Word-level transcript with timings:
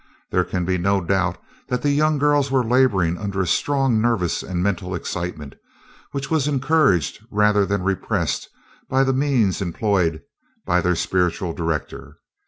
There 0.31 0.43
can 0.43 0.65
be 0.65 0.79
no 0.79 0.99
doubt 0.99 1.37
that 1.67 1.83
the 1.83 1.91
young 1.91 2.17
girls 2.17 2.49
were 2.49 2.63
laboring 2.63 3.19
under 3.19 3.39
a 3.39 3.45
strong 3.45 4.01
nervous 4.01 4.41
and 4.41 4.63
mental 4.63 4.95
excitement, 4.95 5.53
which 6.11 6.31
was 6.31 6.47
encouraged 6.47 7.23
rather 7.29 7.67
than 7.67 7.83
repressed 7.83 8.49
by 8.89 9.03
the 9.03 9.13
means 9.13 9.61
employed 9.61 10.23
by 10.65 10.81
their 10.81 10.95
spiritual 10.95 11.53
director. 11.53 12.17